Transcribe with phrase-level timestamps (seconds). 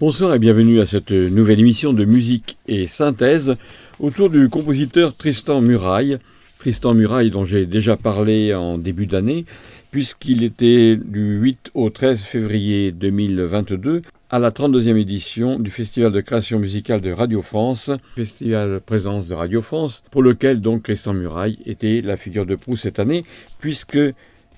[0.00, 3.56] Bonsoir et bienvenue à cette nouvelle émission de musique et synthèse
[3.98, 6.18] autour du compositeur Tristan Muraille.
[6.60, 9.44] Tristan Muraille dont j'ai déjà parlé en début d'année
[9.90, 16.20] puisqu'il était du 8 au 13 février 2022 à la 32e édition du Festival de
[16.20, 21.58] création musicale de Radio France, Festival présence de Radio France, pour lequel donc Tristan Muraille
[21.66, 23.24] était la figure de proue cette année,
[23.58, 23.98] puisque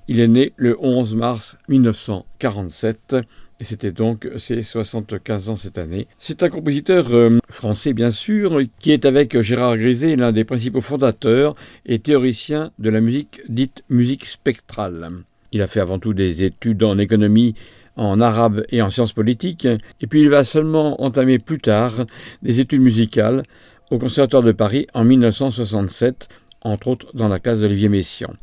[0.07, 3.17] il est né le 11 mars 1947
[3.61, 6.07] et c'était donc ses 75 ans cette année.
[6.19, 10.81] C'est un compositeur euh, français bien sûr, qui est avec Gérard Griset l'un des principaux
[10.81, 15.11] fondateurs et théoriciens de la musique dite musique spectrale.
[15.53, 17.55] Il a fait avant tout des études en économie,
[17.97, 19.67] en arabe et en sciences politiques,
[20.01, 22.07] et puis il va seulement entamer plus tard
[22.43, 23.43] des études musicales
[23.91, 26.29] au Conservatoire de Paris en 1967,
[26.63, 28.37] entre autres dans la classe d'Olivier Messiaen.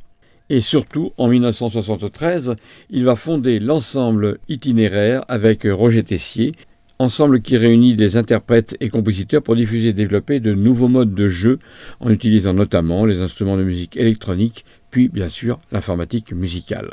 [0.49, 2.55] Et surtout, en 1973,
[2.89, 6.53] il va fonder l'ensemble itinéraire avec Roger Tessier,
[6.99, 11.27] ensemble qui réunit des interprètes et compositeurs pour diffuser et développer de nouveaux modes de
[11.27, 11.59] jeu
[11.99, 16.91] en utilisant notamment les instruments de musique électronique, puis bien sûr l'informatique musicale.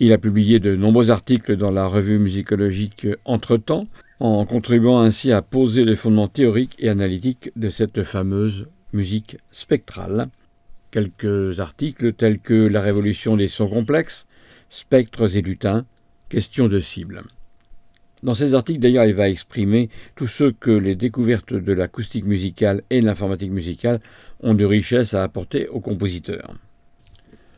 [0.00, 3.84] Il a publié de nombreux articles dans la revue musicologique Entretemps,
[4.20, 10.28] en contribuant ainsi à poser les fondements théoriques et analytiques de cette fameuse musique spectrale
[10.90, 14.26] quelques articles tels que La révolution des sons complexes,
[14.70, 15.86] Spectres et lutins,
[16.28, 17.22] Question de cible.
[18.22, 22.82] Dans ces articles, d'ailleurs, il va exprimer tout ce que les découvertes de l'acoustique musicale
[22.90, 24.00] et de l'informatique musicale
[24.40, 26.54] ont de richesse à apporter aux compositeurs.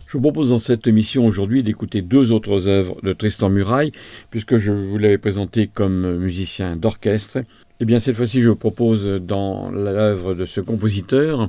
[0.06, 3.92] Je vous propose dans cette émission aujourd'hui d'écouter deux autres œuvres de Tristan Muraille,
[4.30, 7.38] puisque je vous l'avais présenté comme musicien d'orchestre.
[7.78, 11.48] Eh bien, cette fois-ci, je vous propose dans l'œuvre de ce compositeur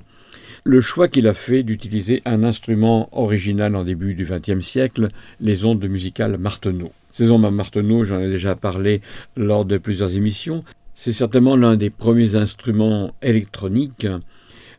[0.63, 5.07] le choix qu'il a fait d'utiliser un instrument original en début du XXe siècle,
[5.39, 6.91] les ondes musicales Marteneau.
[7.11, 9.01] Ces ondes Marteneau, j'en ai déjà parlé
[9.35, 10.63] lors de plusieurs émissions,
[10.94, 14.07] c'est certainement l'un des premiers instruments électroniques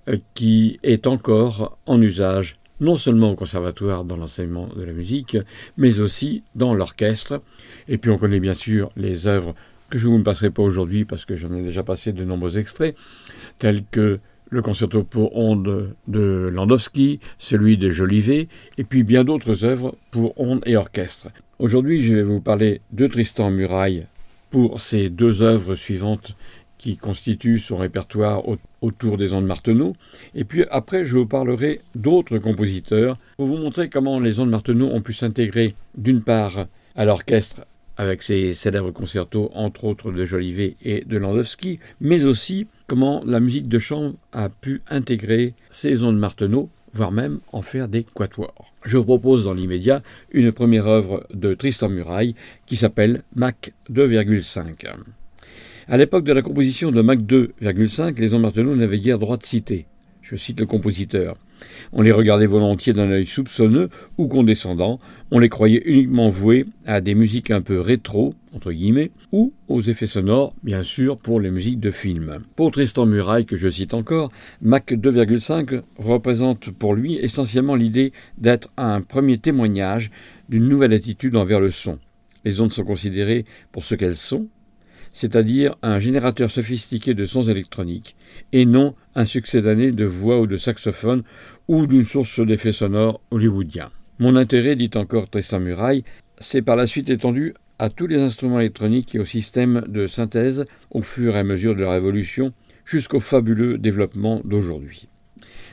[0.09, 5.37] euh, qui est encore en usage non seulement au conservatoire dans l'enseignement de la musique,
[5.77, 7.41] mais aussi dans l'orchestre.
[7.89, 9.55] Et puis on connaît bien sûr les œuvres
[9.89, 12.59] que je ne vous passerai pas aujourd'hui parce que j'en ai déjà passé de nombreux
[12.59, 12.97] extraits,
[13.59, 14.21] tels que
[14.53, 20.39] le concerto pour ondes de Landowski, celui de Jolivet, et puis bien d'autres œuvres pour
[20.39, 21.29] ondes et orchestre.
[21.59, 24.07] Aujourd'hui, je vais vous parler de Tristan Muraille
[24.51, 26.37] pour ces deux œuvres suivantes
[26.77, 28.43] qui constituent son répertoire
[28.83, 29.97] autour des ondes Marteneau.
[30.35, 34.89] Et puis après, je vous parlerai d'autres compositeurs pour vous montrer comment les ondes Marteneau
[34.89, 37.65] ont pu s'intégrer d'une part à l'orchestre
[37.97, 43.41] avec ses célèbres concertos, entre autres de Jolivet et de Landowski, mais aussi comment la
[43.41, 48.71] musique de chambre a pu intégrer ces ondes Marteneau, voire même en faire des quatuors.
[48.85, 52.35] Je vous propose dans l'immédiat une première œuvre de Tristan Muraille
[52.67, 54.89] qui s'appelle Mac 2,5.
[55.89, 59.47] À l'époque de la composition de Mac 2,5, les ondes Marteneau n'avaient guère droit de
[59.47, 59.87] citer.
[60.21, 61.39] Je cite le compositeur.
[61.93, 63.89] On les regardait volontiers d'un œil soupçonneux
[64.19, 65.01] ou condescendant,
[65.31, 69.81] on les croyait uniquement voués à des musiques un peu rétro, entre guillemets, ou aux
[69.81, 72.41] effets sonores, bien sûr, pour les musiques de films.
[72.55, 74.31] Pour Tristan Muraille, que je cite encore,
[74.61, 80.11] Mac 2,5 représente pour lui essentiellement l'idée d'être un premier témoignage
[80.49, 81.99] d'une nouvelle attitude envers le son.
[82.45, 84.49] Les ondes sont considérées pour ce qu'elles sont,
[85.13, 88.17] c'est-à-dire un générateur sophistiqué de sons électroniques,
[88.53, 91.23] et non un succédané de voix ou de saxophone
[91.69, 93.91] ou d'une source d'effets sonores hollywoodiens.
[94.19, 96.05] Mon intérêt, dit encore Tristan Muraille,
[96.39, 100.67] s'est par la suite étendu à tous les instruments électroniques et aux systèmes de synthèse
[100.91, 102.53] au fur et à mesure de la révolution
[102.85, 105.09] jusqu'au fabuleux développement d'aujourd'hui.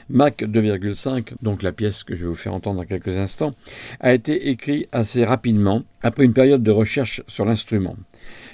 [0.09, 3.53] Mac 2,5, donc la pièce que je vais vous faire entendre dans quelques instants,
[3.99, 7.95] a été écrit assez rapidement après une période de recherche sur l'instrument.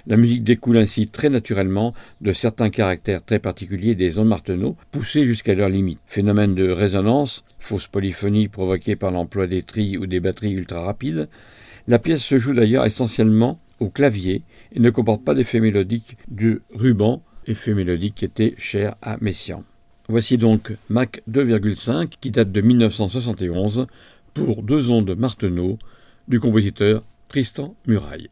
[0.07, 5.25] La musique découle ainsi très naturellement de certains caractères très particuliers des ondes Marteneau, poussés
[5.25, 5.99] jusqu'à leur limite.
[6.05, 11.27] Phénomène de résonance, fausse polyphonie provoquée par l'emploi des trilles ou des batteries ultra rapides,
[11.87, 16.61] la pièce se joue d'ailleurs essentiellement au clavier et ne comporte pas d'effet mélodique du
[16.73, 19.63] ruban, effet mélodique qui était cher à Messiaen.
[20.07, 23.87] Voici donc Mac 2,5 qui date de 1971
[24.33, 25.79] pour deux ondes Marteneau
[26.27, 28.29] du compositeur Tristan Muraille.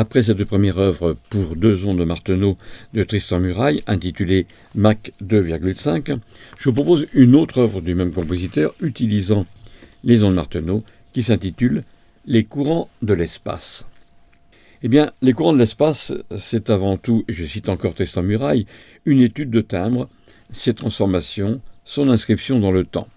[0.00, 2.56] Après cette première œuvre pour deux ondes de Marteneau
[2.94, 6.18] de Tristan Muraille, intitulée Mach 2,5,
[6.58, 9.44] je vous propose une autre œuvre du même compositeur utilisant
[10.02, 11.84] les ondes Marteneau qui s'intitule
[12.24, 13.86] Les courants de l'espace.
[14.82, 18.64] Eh bien, les courants de l'espace, c'est avant tout, je cite encore Tristan Muraille,
[19.04, 20.08] une étude de timbre,
[20.50, 23.08] ses transformations, son inscription dans le temps.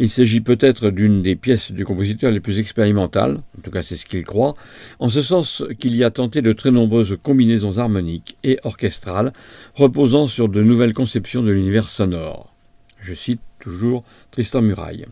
[0.00, 3.96] Il s'agit peut-être d'une des pièces du compositeur les plus expérimentales, en tout cas c'est
[3.96, 4.54] ce qu'il croit,
[5.00, 9.32] en ce sens qu'il y a tenté de très nombreuses combinaisons harmoniques et orchestrales
[9.74, 12.54] reposant sur de nouvelles conceptions de l'univers sonore.
[13.00, 15.06] Je cite toujours Tristan Muraille.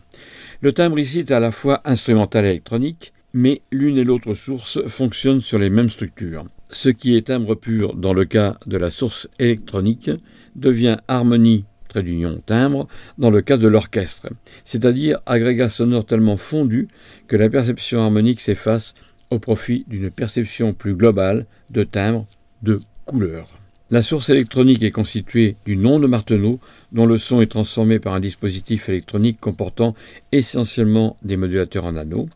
[0.61, 4.79] Le timbre ici est à la fois instrumental et électronique, mais l'une et l'autre source
[4.87, 6.45] fonctionnent sur les mêmes structures.
[6.69, 10.11] Ce qui est timbre pur dans le cas de la source électronique
[10.55, 11.65] devient harmonie
[11.97, 12.87] trait d'union timbre,
[13.17, 14.29] dans le cas de l'orchestre,
[14.65, 16.87] c'est-à-dire agrégat sonore tellement fondu
[17.27, 18.93] que la perception harmonique s'efface
[19.31, 22.27] au profit d'une perception plus globale de timbre,
[22.61, 23.47] de couleur.
[23.89, 26.59] La source électronique est constituée d'une onde Marteneau
[26.91, 29.95] dont le son est transformé par un dispositif électronique comportant
[30.31, 32.27] essentiellement des modulateurs en anneaux.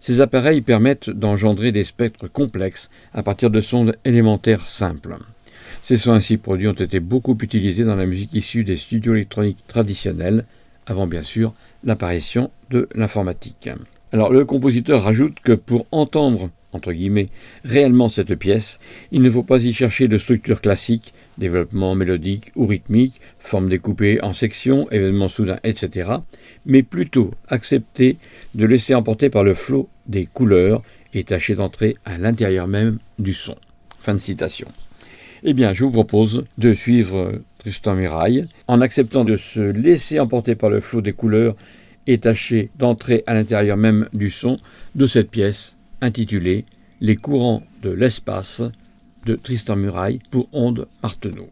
[0.00, 5.16] Ces appareils permettent d'engendrer des spectres complexes à partir de sondes élémentaires simples.
[5.82, 9.64] Ces sons ainsi produits ont été beaucoup utilisés dans la musique issue des studios électroniques
[9.66, 10.44] traditionnels,
[10.86, 11.52] avant bien sûr
[11.84, 13.68] l'apparition de l'informatique.
[14.12, 17.28] Alors le compositeur rajoute que pour entendre entre guillemets,
[17.64, 18.78] réellement cette pièce,
[19.10, 24.22] il ne faut pas y chercher de structure classique, développement mélodique ou rythmique, forme découpée
[24.22, 26.10] en sections, événements soudains, etc.,
[26.66, 28.18] mais plutôt accepter
[28.54, 33.34] de laisser emporter par le flot des couleurs et tâcher d'entrer à l'intérieur même du
[33.34, 33.56] son.
[33.98, 34.68] Fin de citation.
[35.42, 40.54] Eh bien, je vous propose de suivre Tristan Mirail en acceptant de se laisser emporter
[40.54, 41.56] par le flot des couleurs
[42.06, 44.58] et tâcher d'entrer à l'intérieur même du son
[44.94, 46.66] de cette pièce intitulée
[47.00, 48.62] Les courants de l'espace
[49.24, 51.48] de Tristan Muraille pour Onde Marteneau.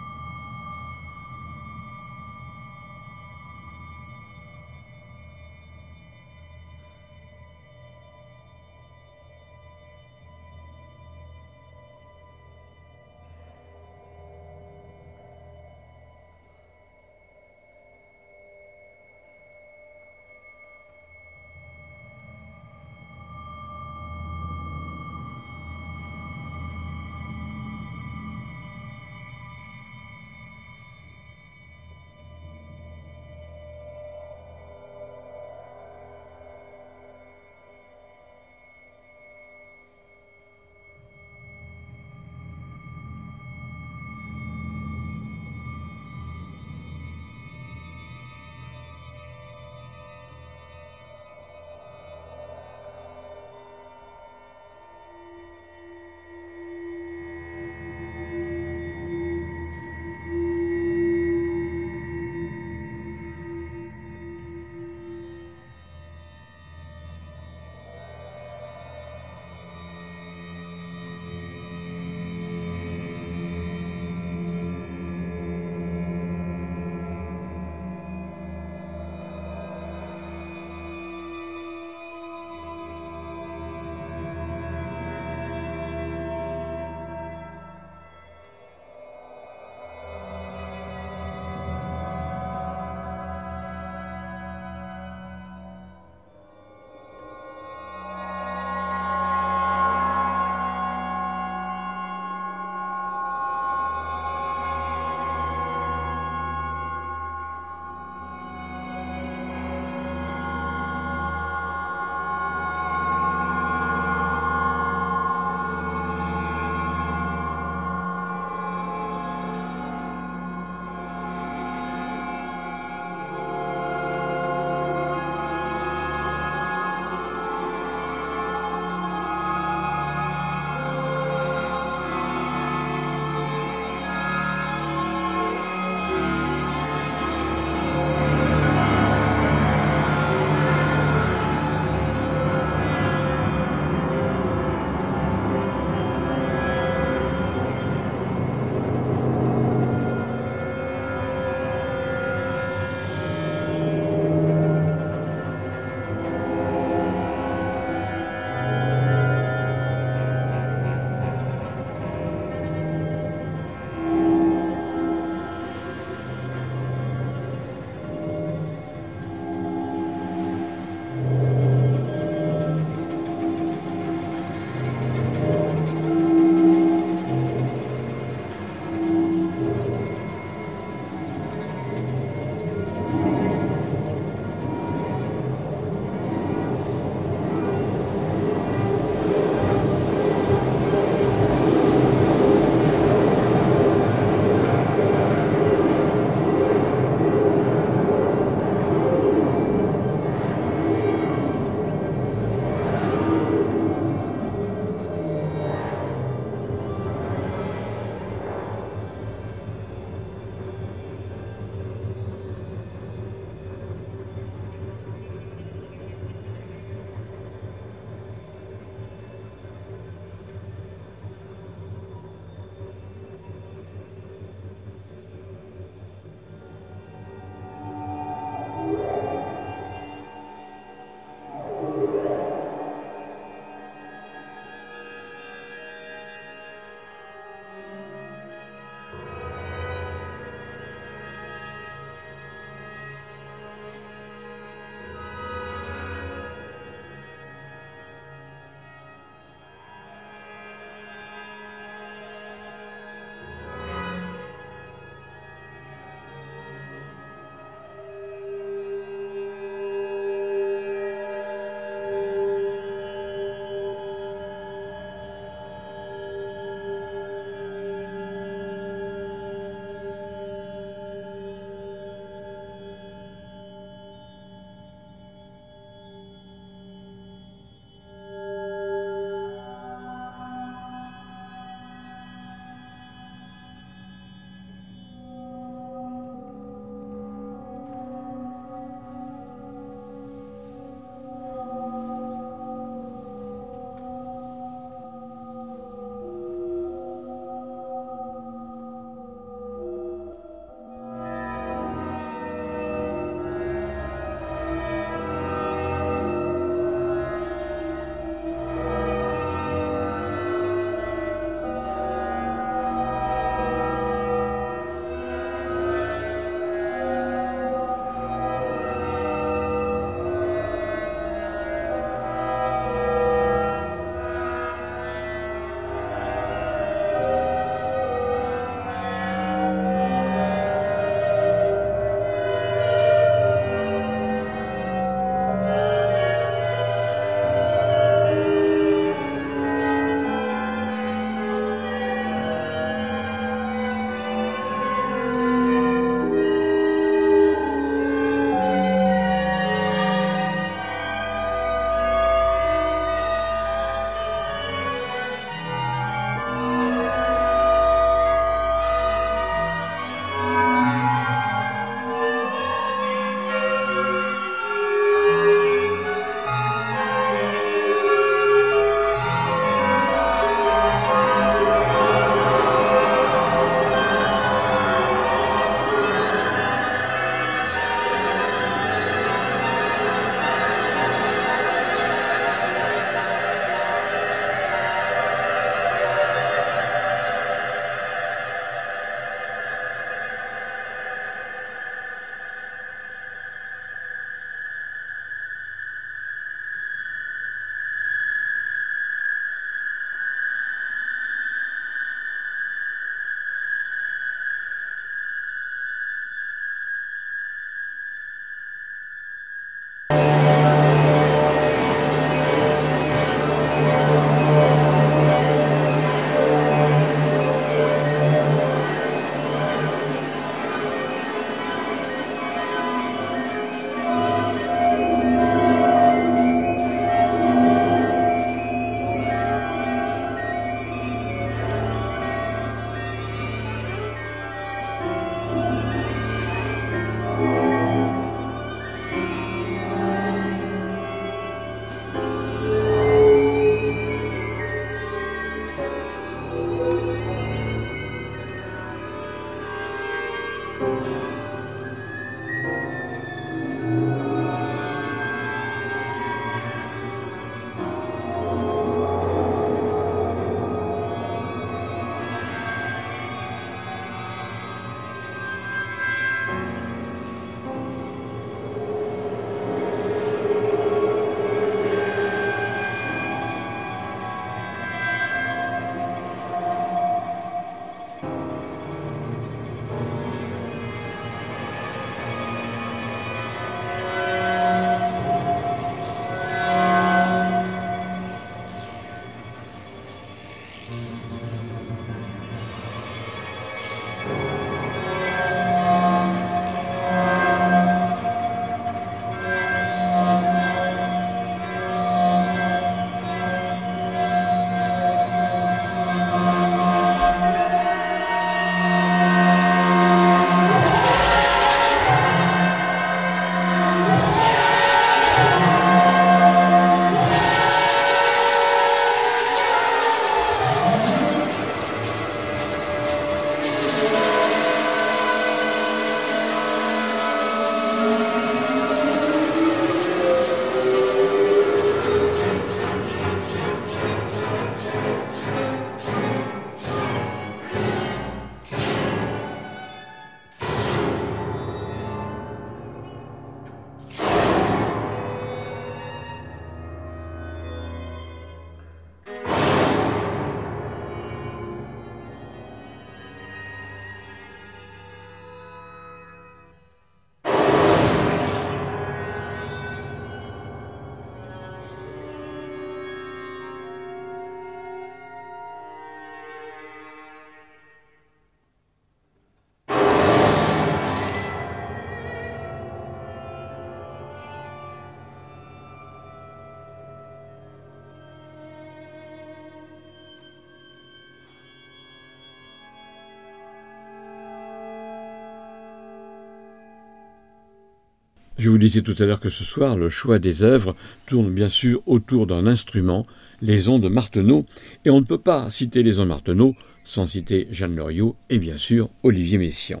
[588.66, 591.68] Je vous disais tout à l'heure que ce soir, le choix des œuvres tourne bien
[591.68, 593.24] sûr autour d'un instrument,
[593.62, 594.66] les ondes Marteneau,
[595.04, 596.74] et on ne peut pas citer les ondes Marteneau
[597.04, 600.00] sans citer Jeanne Loriot et bien sûr Olivier Messiaen.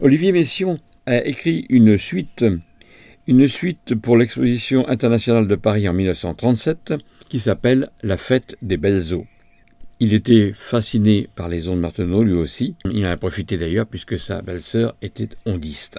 [0.00, 2.44] Olivier Messiaen a écrit une suite,
[3.26, 6.92] une suite pour l'exposition internationale de Paris en 1937
[7.30, 9.24] qui s'appelle La fête des belles eaux.
[9.98, 12.74] Il était fasciné par les ondes Marteneau lui aussi.
[12.84, 15.96] Il en a profité d'ailleurs puisque sa belle-sœur était ondiste.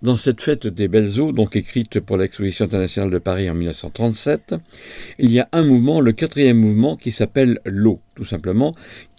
[0.00, 4.54] Dans cette fête des belles eaux, donc écrite pour l'exposition internationale de Paris en 1937,
[5.18, 8.72] il y a un mouvement, le quatrième mouvement, qui s'appelle l'eau, tout simplement,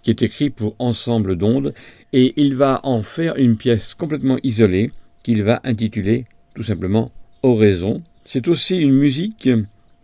[0.04, 1.74] qui est écrit pour ensemble d'ondes,
[2.14, 7.12] et il va en faire une pièce complètement isolée, qu'il va intituler tout simplement
[7.44, 8.02] Oraison.
[8.24, 9.50] C'est aussi une musique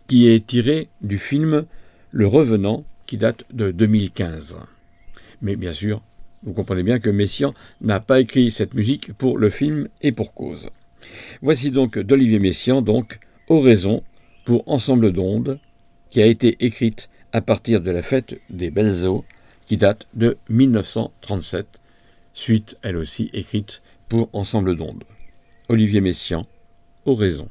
[0.08, 1.64] qui est tirée du film
[2.10, 4.58] Le Revenant, qui date de 2015.
[5.40, 6.02] Mais bien sûr,
[6.46, 10.32] vous comprenez bien que Messiaen n'a pas écrit cette musique pour le film et pour
[10.32, 10.70] cause.
[11.42, 14.02] Voici donc d'Olivier Messiaen, donc Oraison
[14.44, 15.58] pour Ensemble d'ondes,
[16.08, 19.24] qui a été écrite à partir de la fête des Belles Eaux,
[19.66, 21.80] qui date de 1937,
[22.32, 25.04] suite elle aussi écrite pour Ensemble d'ondes.
[25.68, 26.44] Olivier Messiaen,
[27.04, 27.48] Oraison.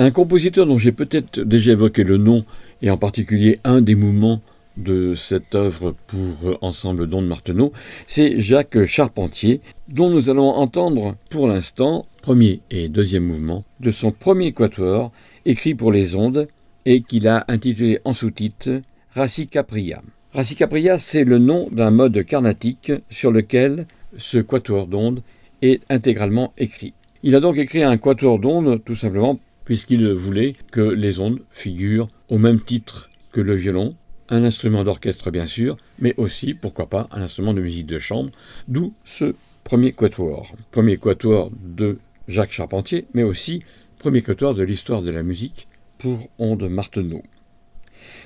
[0.00, 2.46] Un compositeur dont j'ai peut-être déjà évoqué le nom,
[2.80, 4.40] et en particulier un des mouvements
[4.78, 7.74] de cette œuvre pour ensemble don de Marteneau,
[8.06, 14.10] c'est Jacques Charpentier, dont nous allons entendre pour l'instant premier et deuxième mouvement de son
[14.10, 15.12] premier quatuor
[15.44, 16.48] écrit pour les ondes
[16.86, 18.80] et qu'il a intitulé en sous-titre
[19.12, 20.00] Racicapria.
[20.32, 23.86] Racicapria, c'est le nom d'un mode carnatique sur lequel
[24.16, 25.22] ce quatuor d'ondes
[25.60, 26.94] est intégralement écrit.
[27.22, 29.38] Il a donc écrit un quatuor d'ondes tout simplement
[29.70, 33.94] puisqu'il voulait que les ondes figurent au même titre que le violon,
[34.28, 38.32] un instrument d'orchestre bien sûr, mais aussi, pourquoi pas, un instrument de musique de chambre,
[38.66, 40.52] d'où ce premier quatuor.
[40.72, 43.62] Premier quatuor de Jacques Charpentier, mais aussi
[44.00, 45.68] premier quatuor de l'histoire de la musique
[45.98, 47.22] pour Onde Marteneau.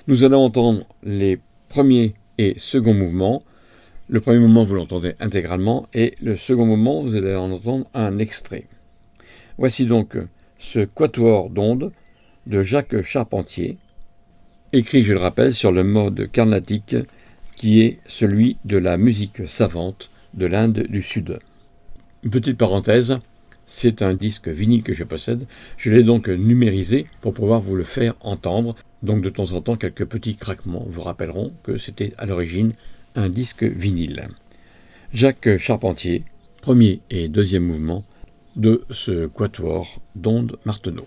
[0.07, 1.39] Nous allons entendre les
[1.69, 3.43] premiers et seconds mouvements.
[4.09, 8.19] Le premier mouvement, vous l'entendez intégralement, et le second mouvement, vous allez en entendre un
[8.19, 8.67] extrait.
[9.59, 10.17] Voici donc
[10.65, 11.93] ce quatuor d'ondes
[12.47, 13.77] de Jacques Charpentier,
[14.73, 16.97] écrit, je le rappelle, sur le mode carnatique
[17.55, 21.39] qui est celui de la musique savante de l'Inde du Sud.
[22.29, 23.19] Petite parenthèse,
[23.67, 25.47] c'est un disque vinyle que je possède.
[25.77, 28.75] Je l'ai donc numérisé pour pouvoir vous le faire entendre.
[29.03, 32.73] Donc de temps en temps, quelques petits craquements vous rappelleront que c'était à l'origine
[33.15, 34.29] un disque vinyle.
[35.13, 36.25] Jacques Charpentier,
[36.63, 38.03] premier et deuxième mouvement
[38.57, 41.07] de ce quatuor d'onde Marteneau.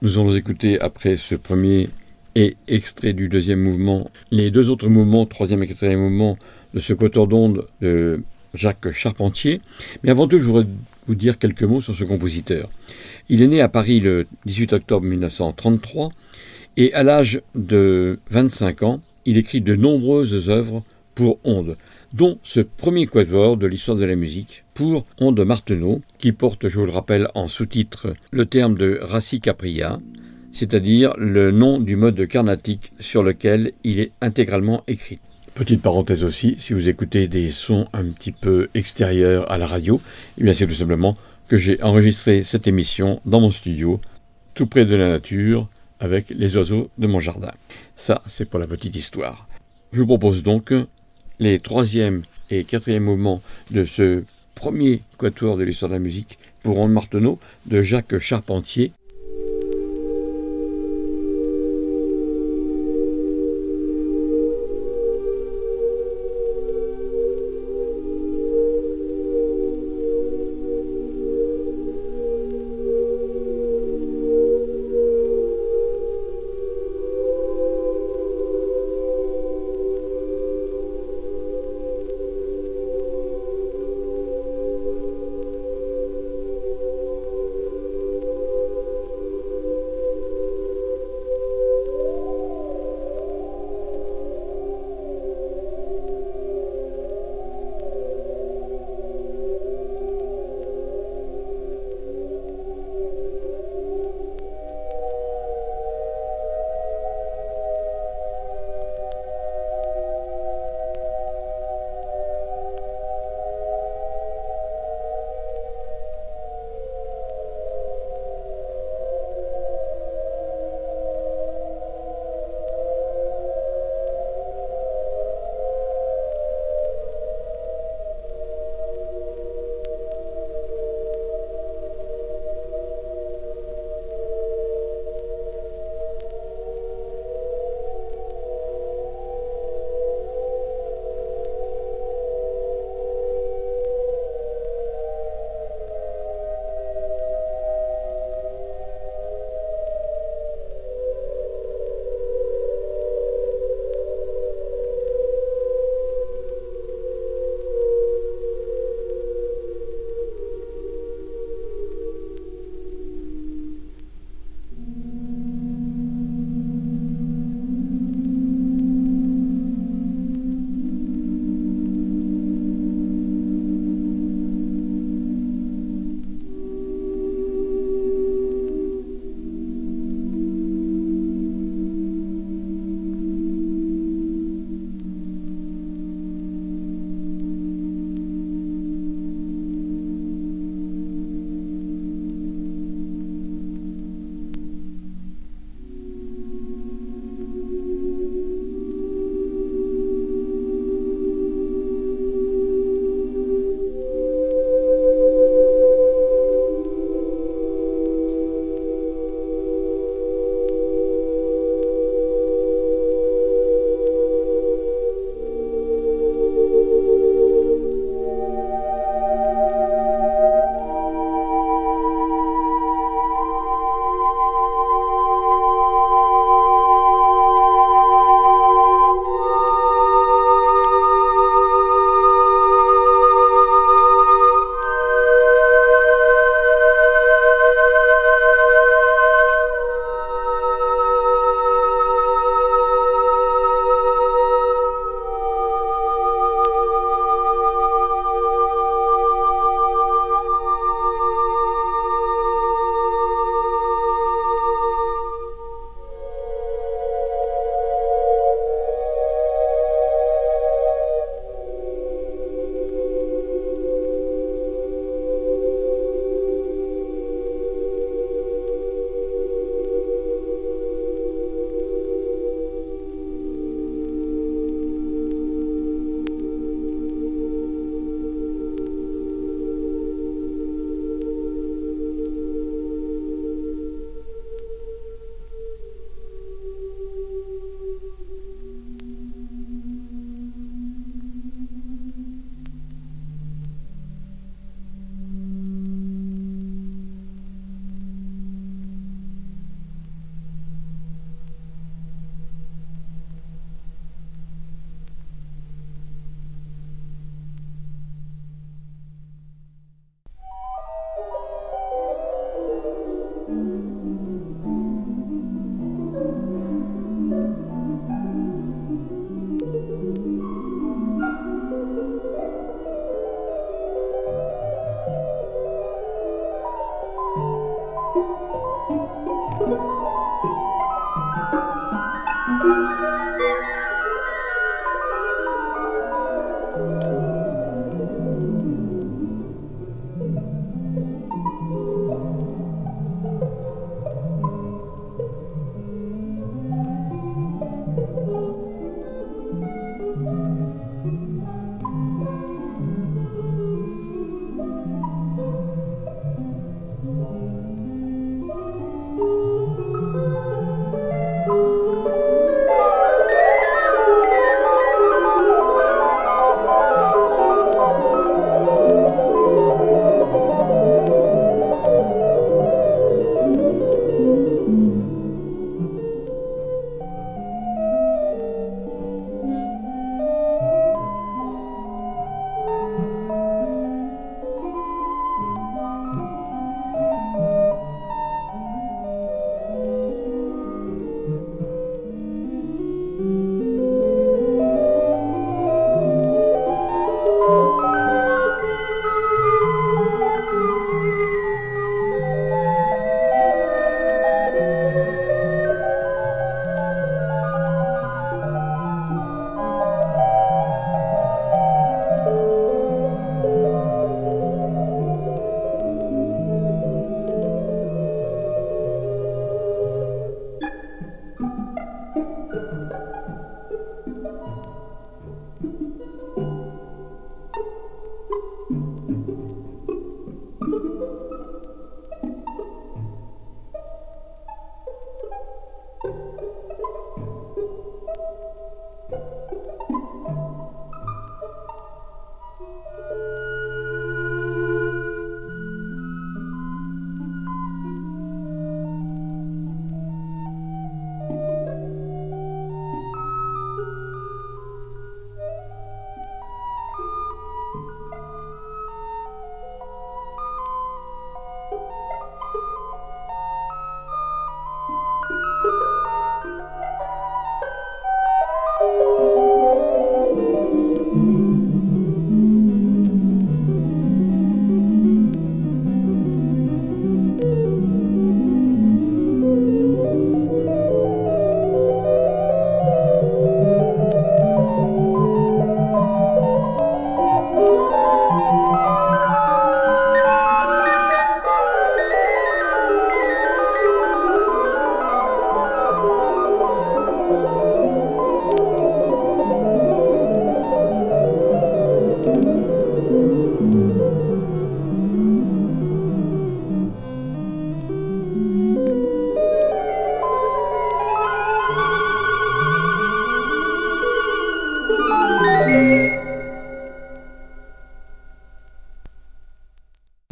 [0.00, 1.90] Nous allons écouter après ce premier
[2.34, 6.38] et extrait du deuxième mouvement les deux autres mouvements, troisième et quatrième mouvement
[6.74, 8.22] de ce quatuor d'onde de
[8.54, 9.60] Jacques Charpentier.
[10.02, 10.66] Mais avant tout, je voudrais
[11.06, 12.70] vous dire quelques mots sur ce compositeur.
[13.28, 16.10] Il est né à Paris le 18 octobre 1933
[16.76, 21.76] et à l'âge de 25 ans, il écrit de nombreuses œuvres pour ondes,
[22.12, 26.78] dont ce premier quatuor de l'histoire de la musique pour Onde Marteneau, qui porte, je
[26.78, 29.98] vous le rappelle, en sous-titre le terme de Rassi Capria,
[30.52, 35.20] c'est-à-dire le nom du mode carnatique sur lequel il est intégralement écrit.
[35.54, 40.00] Petite parenthèse aussi, si vous écoutez des sons un petit peu extérieurs à la radio,
[40.38, 41.16] eh bien c'est tout simplement
[41.48, 44.00] que j'ai enregistré cette émission dans mon studio,
[44.54, 45.68] tout près de la nature,
[46.00, 47.52] avec les oiseaux de mon jardin.
[47.96, 49.48] Ça, c'est pour la petite histoire.
[49.92, 50.72] Je vous propose donc
[51.40, 54.24] les troisième et quatrième mouvements de ce
[54.54, 58.92] premier quatuor de l'histoire de la musique pour Ronde Marteneau de Jacques Charpentier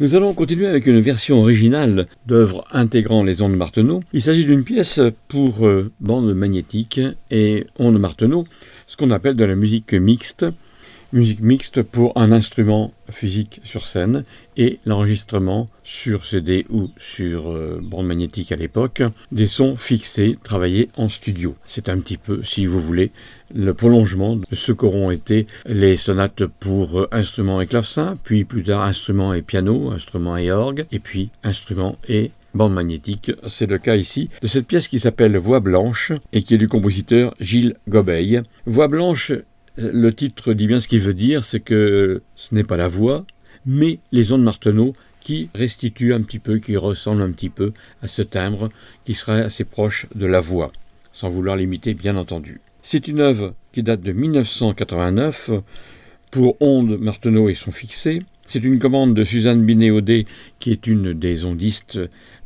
[0.07, 3.99] Nous allons continuer avec une version originale d'œuvres intégrant les ondes Marteneau.
[4.13, 8.45] Il s'agit d'une pièce pour euh, bande magnétique et ondes Marteneau,
[8.85, 10.45] ce qu'on appelle de la musique mixte.
[11.11, 14.23] Musique mixte pour un instrument physique sur scène
[14.55, 20.89] et l'enregistrement sur CD ou sur euh, bande magnétique à l'époque des sons fixés travaillés
[20.97, 21.55] en studio.
[21.65, 23.11] C'est un petit peu, si vous voulez,
[23.55, 28.63] le prolongement de ce qu'auront été les sonates pour euh, instruments et clavecin, puis plus
[28.63, 33.31] tard instruments et piano, instruments et orgue, et puis instruments et bande magnétique.
[33.47, 36.67] C'est le cas ici de cette pièce qui s'appelle Voix blanche et qui est du
[36.67, 38.41] compositeur Gilles Gobeil.
[38.65, 39.31] Voix blanche,
[39.77, 43.25] le titre dit bien ce qu'il veut dire, c'est que ce n'est pas la voix,
[43.65, 44.93] mais les ondes Marteneau
[45.27, 48.69] qui restituent un petit peu, qui ressemblent un petit peu à ce timbre
[49.03, 50.71] qui serait assez proche de la voix,
[51.11, 52.61] sans vouloir l'imiter bien entendu.
[52.81, 55.49] C'est une œuvre qui date de 1989
[56.31, 58.21] pour Onde, Marteneau et son fixé.
[58.45, 60.27] C'est une commande de Suzanne Binet-Audet,
[60.59, 61.99] qui est une des ondistes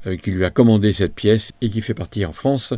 [0.08, 2.74] euh, qui lui a commandé cette pièce et qui fait partie en France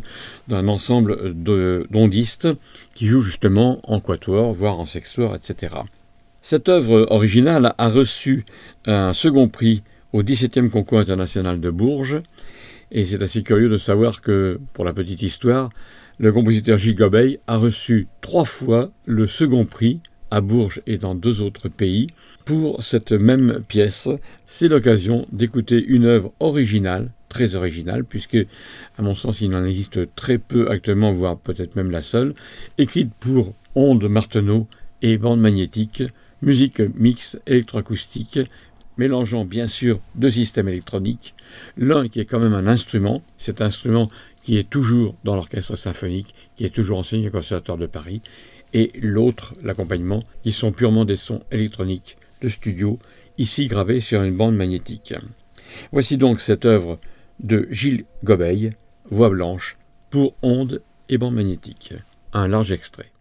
[0.48, 2.48] d'un ensemble d'ondistes
[2.94, 5.76] qui jouent justement en quatuor, voire en sextoire, etc.
[6.42, 8.44] Cette œuvre originale a reçu
[8.84, 9.82] un second prix
[10.14, 12.22] au 17e concours international de Bourges,
[12.92, 15.70] et c'est assez curieux de savoir que, pour la petite histoire,
[16.18, 19.98] le compositeur Gilles Gobeil a reçu trois fois le second prix
[20.30, 22.06] à Bourges et dans deux autres pays
[22.44, 24.08] pour cette même pièce.
[24.46, 28.38] C'est l'occasion d'écouter une œuvre originale, très originale, puisque,
[28.96, 32.34] à mon sens, il en existe très peu actuellement, voire peut-être même la seule,
[32.78, 34.68] écrite pour ondes Marteneau
[35.02, 36.04] et bande magnétique,
[36.40, 38.38] musique mixte électroacoustique,
[38.96, 41.34] mélangeant bien sûr deux systèmes électroniques,
[41.76, 44.08] l'un qui est quand même un instrument, cet instrument
[44.42, 48.22] qui est toujours dans l'orchestre symphonique, qui est toujours enseigné au Conservatoire de Paris,
[48.72, 52.98] et l'autre, l'accompagnement, qui sont purement des sons électroniques de studio,
[53.38, 55.14] ici gravés sur une bande magnétique.
[55.92, 56.98] Voici donc cette œuvre
[57.40, 58.72] de Gilles Gobeil,
[59.10, 59.76] Voix blanche,
[60.10, 61.94] pour ondes et bande magnétique.
[62.32, 63.13] Un large extrait.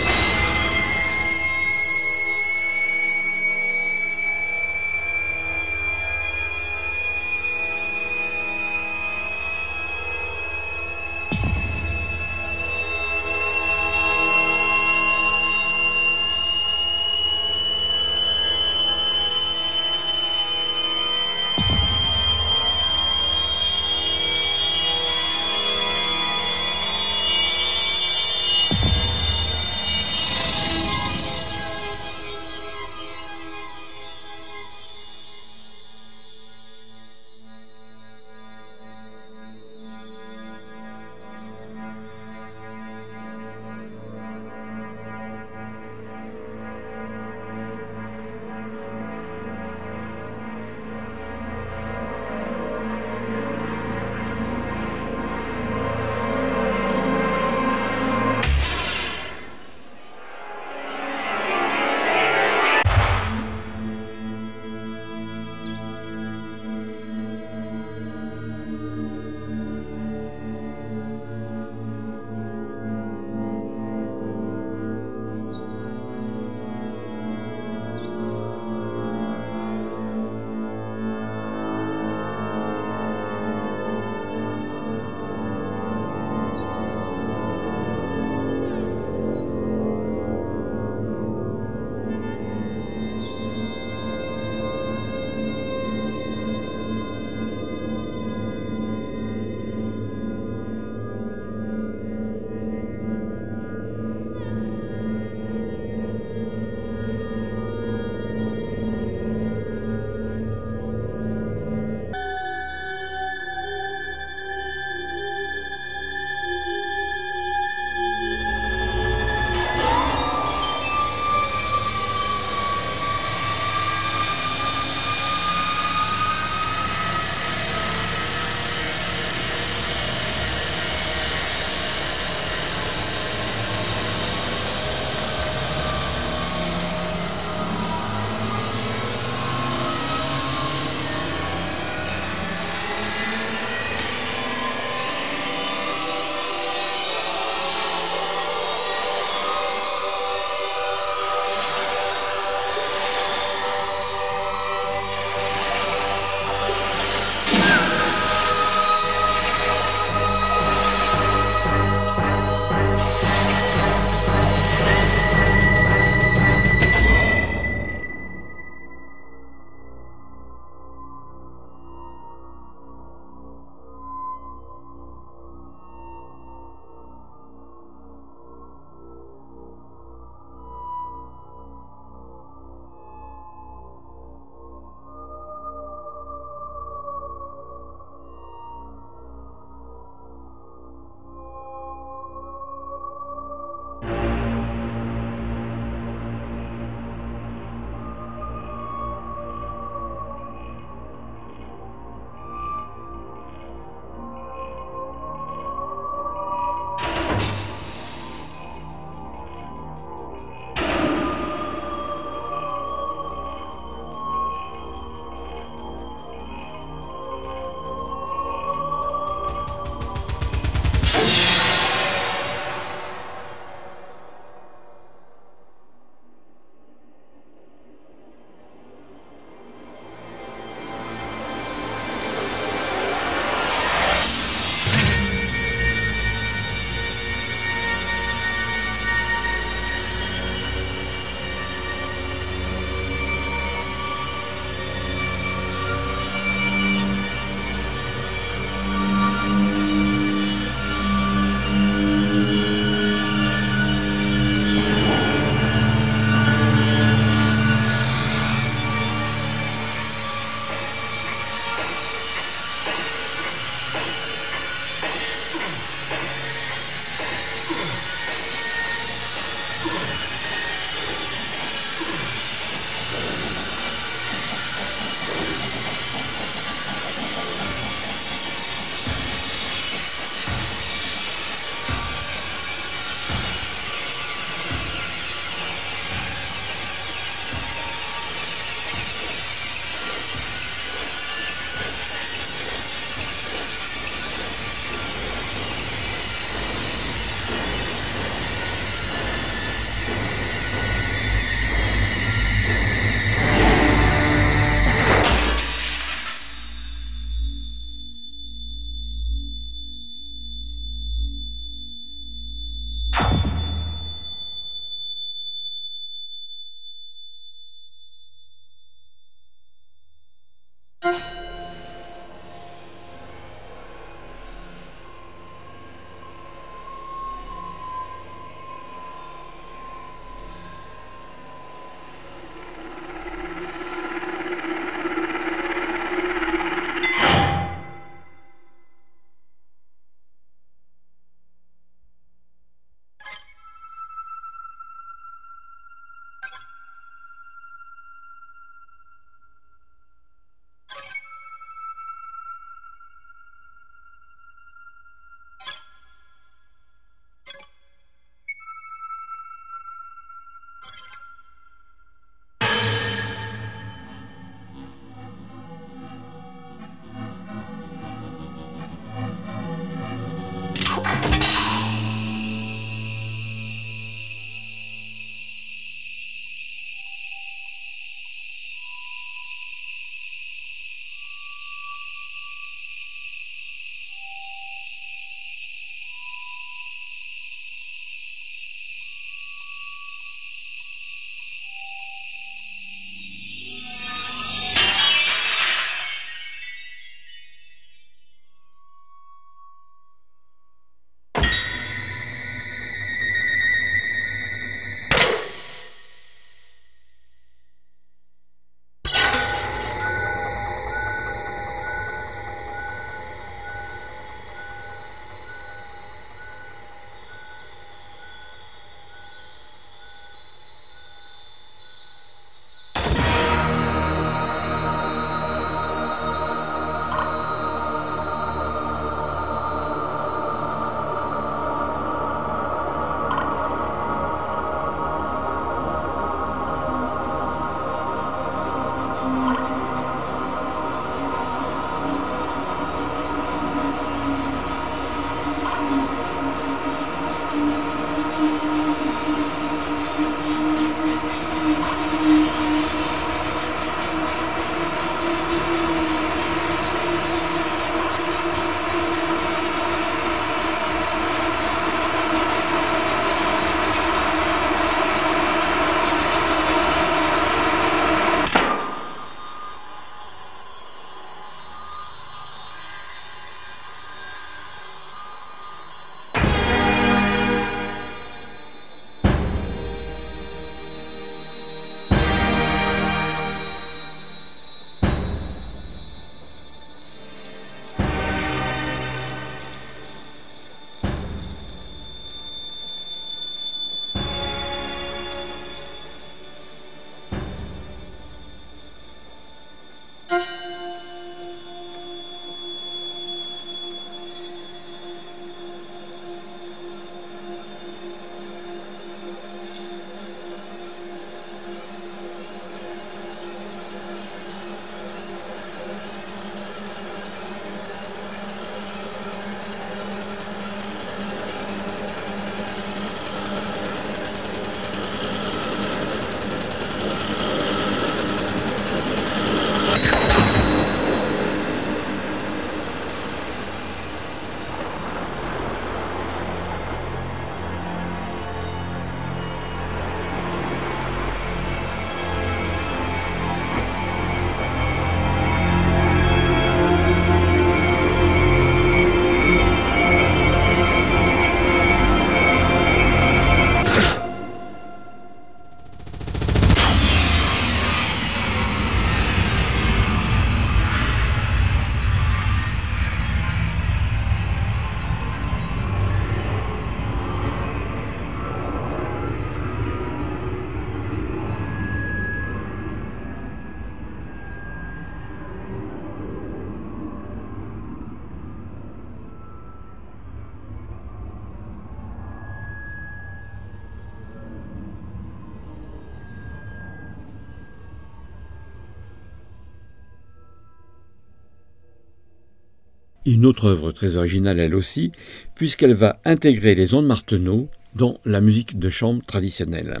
[593.38, 595.12] Une autre œuvre très originale elle aussi,
[595.54, 600.00] puisqu'elle va intégrer les ondes Marteneau dans la musique de chambre traditionnelle.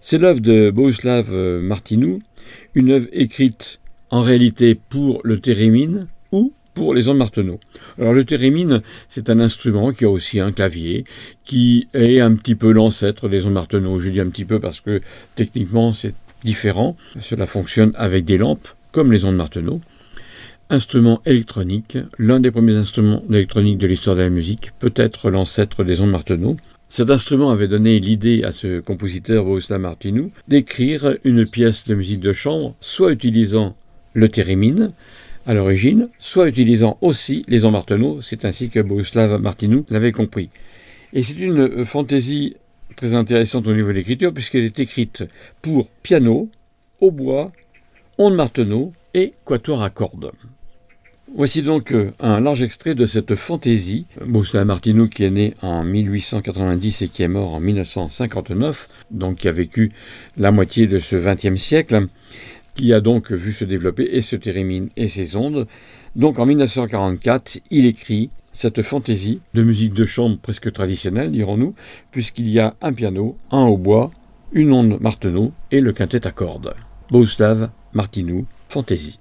[0.00, 2.22] C'est l'œuvre de Bohuslav Martinou,
[2.76, 3.80] une œuvre écrite
[4.10, 7.58] en réalité pour le thérémine ou pour les ondes Marteneau.
[7.98, 11.06] Alors le thérémine, c'est un instrument qui a aussi un clavier,
[11.44, 13.98] qui est un petit peu l'ancêtre des ondes Marteneau.
[13.98, 15.00] Je dis un petit peu parce que
[15.34, 16.14] techniquement c'est
[16.44, 16.96] différent.
[17.18, 19.80] Cela fonctionne avec des lampes, comme les ondes Marteneau.
[20.68, 26.00] Instrument électronique, l'un des premiers instruments électroniques de l'histoire de la musique, peut-être l'ancêtre des
[26.00, 26.56] ondes Marteneau.
[26.88, 32.20] Cet instrument avait donné l'idée à ce compositeur Bohuslav Martinou d'écrire une pièce de musique
[32.20, 33.76] de chambre, soit utilisant
[34.12, 34.90] le thérémine
[35.46, 40.50] à l'origine, soit utilisant aussi les ondes Marteneau, c'est ainsi que Bohuslav Martinou l'avait compris.
[41.12, 42.56] Et c'est une fantaisie
[42.96, 45.22] très intéressante au niveau de l'écriture, puisqu'elle est écrite
[45.62, 46.50] pour piano,
[47.00, 47.52] hautbois,
[48.18, 50.32] ondes Marteneau et quatuor à cordes.
[51.34, 54.06] Voici donc euh, un large extrait de cette fantaisie.
[54.24, 59.48] Bousselin Martineau qui est né en 1890 et qui est mort en 1959, donc qui
[59.48, 59.92] a vécu
[60.36, 62.06] la moitié de ce XXe siècle,
[62.74, 65.66] qui a donc vu se développer et ce thérémine et ses ondes.
[66.14, 71.74] Donc en 1944, il écrit cette fantaisie de musique de chambre presque traditionnelle, dirons-nous,
[72.12, 74.12] puisqu'il y a un piano, un hautbois,
[74.52, 76.74] une onde Marteneau et le quintet à cordes.
[77.10, 79.18] Bohuslav Martinou, fantaisie.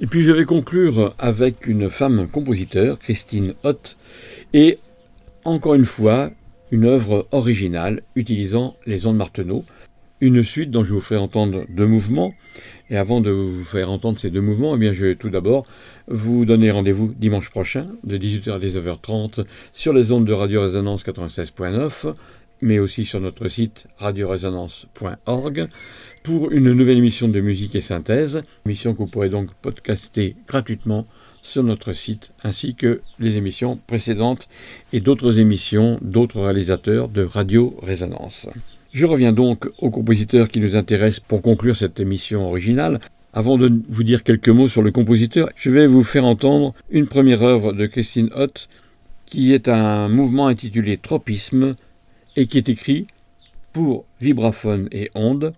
[0.00, 3.96] Et puis je vais conclure avec une femme compositeur, Christine Hott,
[4.54, 4.78] et
[5.44, 6.30] encore une fois,
[6.70, 9.64] une œuvre originale utilisant les ondes Marteneau,
[10.20, 12.32] une suite dont je vous ferai entendre deux mouvements.
[12.90, 15.66] Et avant de vous faire entendre ces deux mouvements, eh bien, je vais tout d'abord
[16.06, 21.04] vous donner rendez-vous dimanche prochain, de 18h à 19h30, sur les ondes de Radio Résonance
[21.04, 22.14] 96.9,
[22.62, 25.68] mais aussi sur notre site radioresonance.org,
[26.22, 31.06] pour une nouvelle émission de musique et synthèse, émission que vous pourrez donc podcaster gratuitement
[31.42, 34.48] sur notre site, ainsi que les émissions précédentes
[34.92, 38.48] et d'autres émissions d'autres réalisateurs de Radio Résonance.
[38.92, 43.00] Je reviens donc au compositeur qui nous intéresse pour conclure cette émission originale.
[43.32, 47.06] Avant de vous dire quelques mots sur le compositeur, je vais vous faire entendre une
[47.06, 48.68] première œuvre de Christine Hott
[49.26, 51.76] qui est un mouvement intitulé Tropisme
[52.36, 53.06] et qui est écrit
[53.72, 55.52] pour vibraphone et ondes,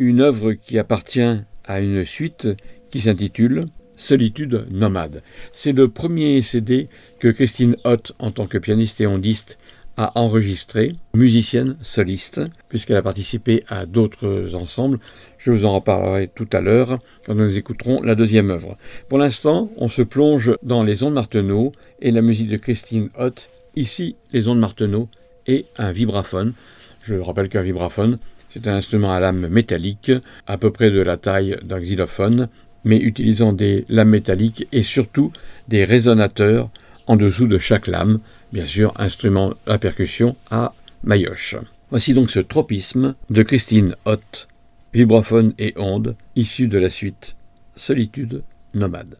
[0.00, 1.20] une œuvre qui appartient
[1.64, 2.48] à une suite
[2.90, 5.22] qui s'intitule Solitude nomade.
[5.52, 9.58] C'est le premier CD que Christine Hott, en tant que pianiste et ondiste,
[9.98, 12.40] a enregistré, musicienne soliste,
[12.70, 14.98] puisqu'elle a participé à d'autres ensembles.
[15.36, 18.78] Je vous en reparlerai tout à l'heure quand nous écouterons la deuxième œuvre.
[19.10, 23.50] Pour l'instant, on se plonge dans les ondes Marteneau et la musique de Christine Hott.
[23.76, 25.10] Ici, les ondes Marteneau
[25.46, 26.54] et un vibraphone.
[27.02, 28.18] Je rappelle qu'un vibraphone,
[28.50, 30.12] c'est un instrument à lame métallique,
[30.46, 32.48] à peu près de la taille d'un xylophone,
[32.84, 35.32] mais utilisant des lames métalliques et surtout
[35.68, 36.70] des résonateurs
[37.06, 38.20] en dessous de chaque lame,
[38.52, 40.74] bien sûr instrument à percussion à
[41.04, 41.56] maillotche.
[41.90, 44.48] Voici donc ce tropisme de Christine Hott,
[44.92, 47.36] vibraphone et onde, issu de la suite
[47.76, 48.42] Solitude
[48.74, 49.16] nomade.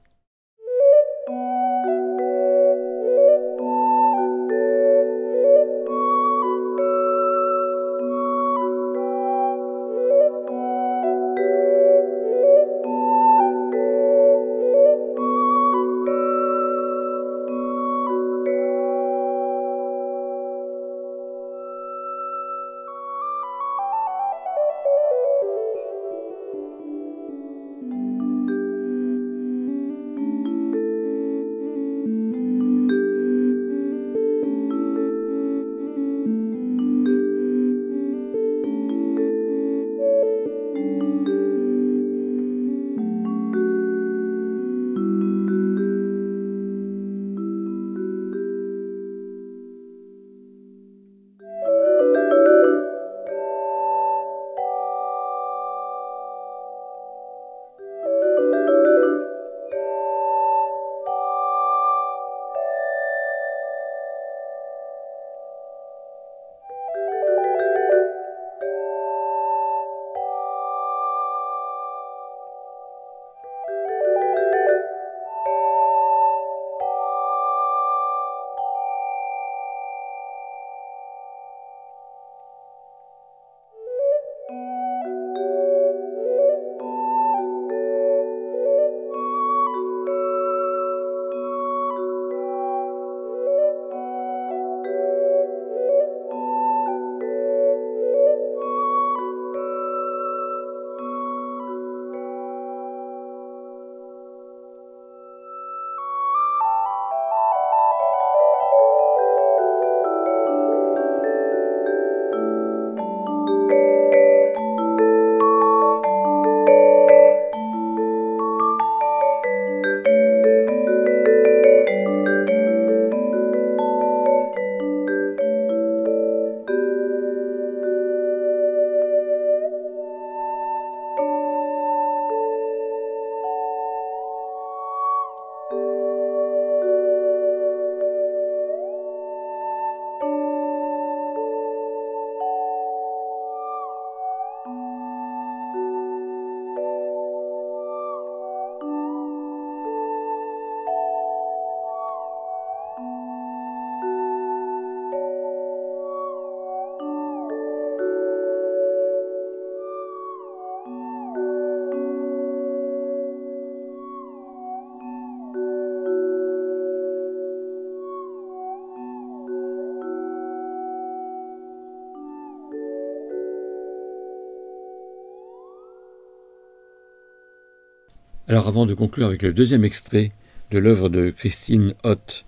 [178.50, 180.32] Alors avant de conclure avec le deuxième extrait
[180.72, 182.44] de l'œuvre de Christine Hott,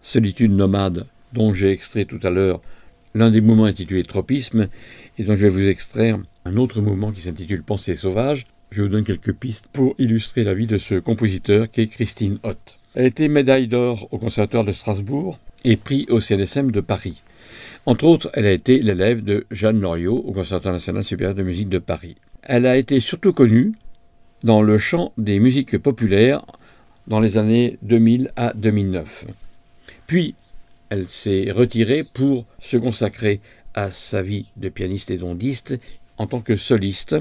[0.00, 2.60] Solitude nomade, dont j'ai extrait tout à l'heure
[3.12, 4.68] l'un des mouvements intitulé Tropisme,
[5.18, 8.88] et dont je vais vous extraire un autre mouvement qui s'intitule Pensée sauvage, je vous
[8.88, 12.78] donne quelques pistes pour illustrer la vie de ce compositeur qui est Christine Hott.
[12.94, 17.22] Elle a été médaille d'or au Conservatoire de Strasbourg et prix au CNSM de Paris.
[17.86, 21.70] Entre autres, elle a été l'élève de Jeanne Loriot au Conservatoire national supérieur de musique
[21.70, 22.14] de Paris.
[22.44, 23.72] Elle a été surtout connue
[24.44, 26.44] dans le champ des musiques populaires
[27.06, 29.26] dans les années 2000 à 2009.
[30.06, 30.34] Puis,
[30.88, 33.40] elle s'est retirée pour se consacrer
[33.74, 35.74] à sa vie de pianiste et d'ondiste
[36.18, 37.16] en tant que soliste,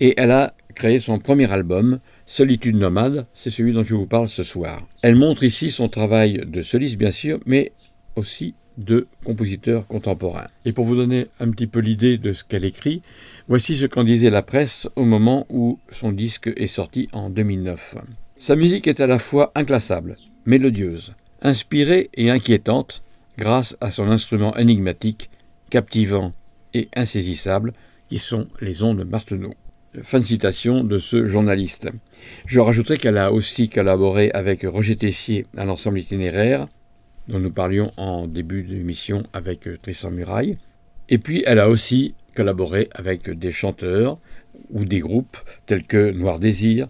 [0.00, 4.28] et elle a créé son premier album, Solitude nomade, c'est celui dont je vous parle
[4.28, 4.86] ce soir.
[5.02, 7.72] Elle montre ici son travail de soliste bien sûr, mais
[8.16, 10.48] aussi de compositeur contemporain.
[10.64, 13.02] Et pour vous donner un petit peu l'idée de ce qu'elle écrit,
[13.52, 17.96] voici ce qu'en disait la presse au moment où son disque est sorti en 2009.
[18.36, 20.16] Sa musique est à la fois inclassable,
[20.46, 21.12] mélodieuse,
[21.42, 23.02] inspirée et inquiétante
[23.36, 25.28] grâce à son instrument énigmatique,
[25.68, 26.32] captivant
[26.72, 27.74] et insaisissable
[28.08, 29.52] qui sont les ondes Marteneau.
[30.02, 31.90] Fin de citation de ce journaliste.
[32.46, 36.68] Je rajouterai qu'elle a aussi collaboré avec Roger Tessier à l'ensemble itinéraire,
[37.28, 40.56] dont nous parlions en début de l'émission avec Tristan Muraille.
[41.10, 44.18] Et puis elle a aussi collaboré avec des chanteurs
[44.70, 46.88] ou des groupes tels que Noir Désir,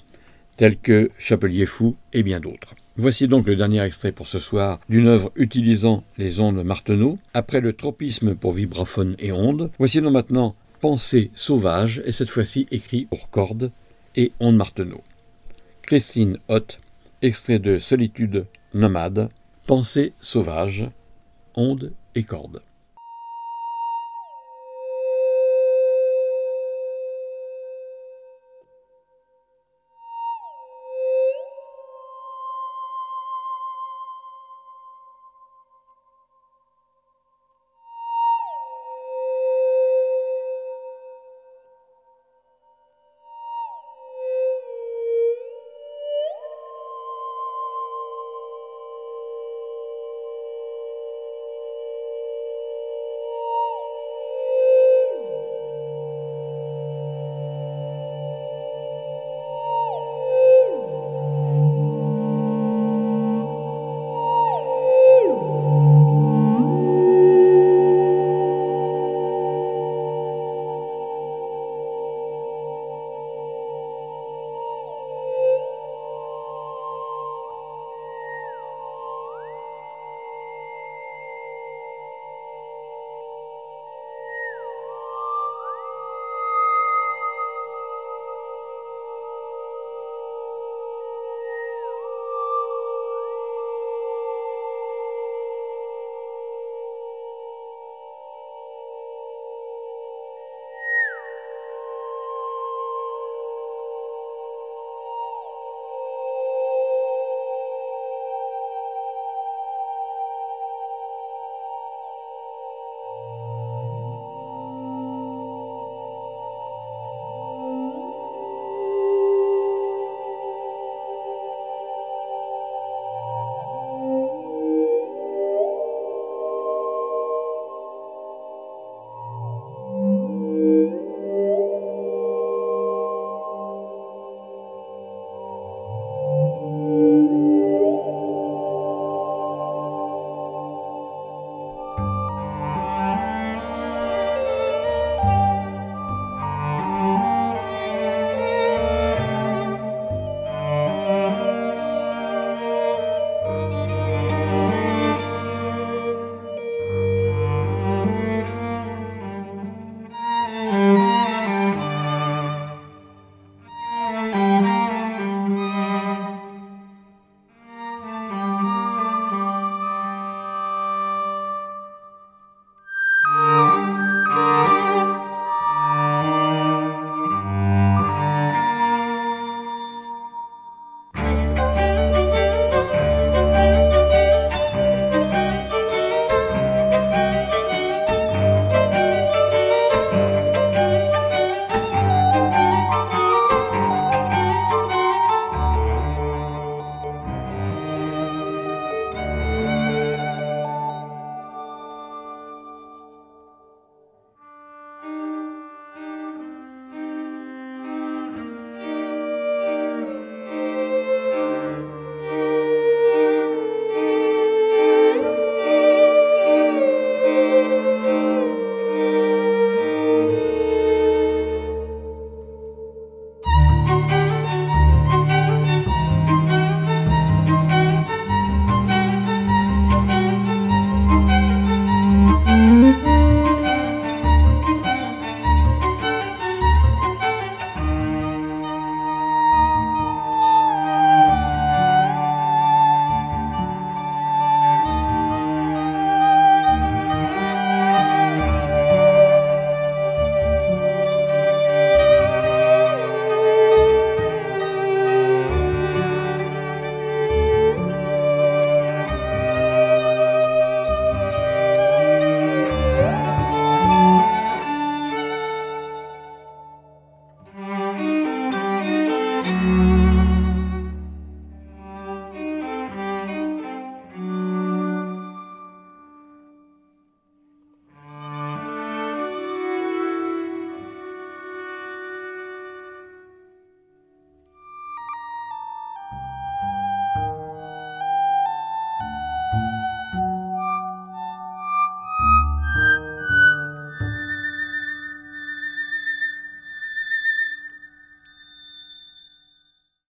[0.56, 2.74] tels que Chapelier Fou et bien d'autres.
[2.96, 7.18] Voici donc le dernier extrait pour ce soir d'une œuvre utilisant les ondes Marteneau.
[7.32, 12.66] Après le tropisme pour vibraphone et ondes, voici donc maintenant Pensée sauvage, et cette fois-ci
[12.70, 13.70] écrit pour cordes
[14.16, 15.00] et ondes Marteneau.
[15.82, 16.80] Christine Hott,
[17.22, 19.30] extrait de Solitude nomade,
[19.66, 20.84] Pensée sauvage,
[21.54, 22.62] ondes et cordes.